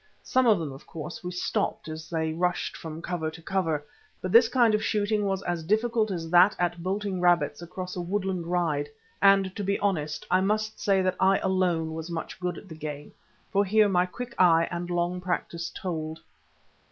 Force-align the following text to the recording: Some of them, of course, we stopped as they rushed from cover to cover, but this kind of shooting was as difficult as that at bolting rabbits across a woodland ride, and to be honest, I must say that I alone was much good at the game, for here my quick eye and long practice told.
Some 0.23 0.47
of 0.47 0.57
them, 0.57 0.71
of 0.71 0.87
course, 0.87 1.23
we 1.23 1.29
stopped 1.29 1.87
as 1.87 2.09
they 2.09 2.33
rushed 2.33 2.75
from 2.75 3.03
cover 3.03 3.29
to 3.29 3.39
cover, 3.43 3.85
but 4.19 4.31
this 4.31 4.47
kind 4.49 4.73
of 4.73 4.83
shooting 4.83 5.25
was 5.27 5.43
as 5.43 5.63
difficult 5.63 6.09
as 6.09 6.31
that 6.31 6.55
at 6.57 6.81
bolting 6.81 7.21
rabbits 7.21 7.61
across 7.61 7.95
a 7.95 8.01
woodland 8.01 8.47
ride, 8.47 8.89
and 9.21 9.55
to 9.55 9.63
be 9.63 9.77
honest, 9.77 10.25
I 10.31 10.41
must 10.41 10.79
say 10.79 11.03
that 11.03 11.17
I 11.19 11.37
alone 11.37 11.93
was 11.93 12.09
much 12.09 12.39
good 12.39 12.57
at 12.57 12.67
the 12.67 12.73
game, 12.73 13.11
for 13.51 13.63
here 13.63 13.87
my 13.87 14.07
quick 14.07 14.33
eye 14.39 14.67
and 14.71 14.89
long 14.89 15.21
practice 15.21 15.69
told. 15.69 16.19